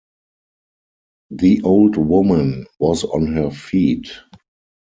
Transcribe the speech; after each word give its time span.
The 1.29 1.61
old 1.61 1.95
woman 1.95 2.65
was 2.79 3.03
on 3.03 3.27
her 3.35 3.51
feet. 3.51 4.09